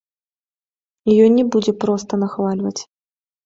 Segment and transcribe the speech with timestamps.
[1.11, 2.79] І ён не будзе проста нахвальваць.